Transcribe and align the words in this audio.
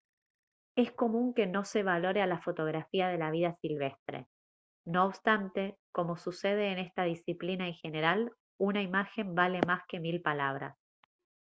es 0.75 0.91
común 0.93 1.35
que 1.35 1.45
no 1.45 1.63
se 1.63 1.83
valore 1.83 2.23
a 2.23 2.25
la 2.25 2.41
fotografía 2.41 3.07
de 3.09 3.19
la 3.19 3.29
vida 3.29 3.53
silvestre 3.61 4.25
no 4.83 5.05
obstante 5.05 5.77
como 5.91 6.17
sucede 6.17 6.71
en 6.71 6.79
esta 6.79 7.03
disciplina 7.03 7.67
en 7.67 7.75
general 7.75 8.31
una 8.59 8.81
imagen 8.81 9.35
vale 9.35 9.59
más 9.67 9.83
que 9.87 9.99
mil 9.99 10.19
palabras 10.23 10.75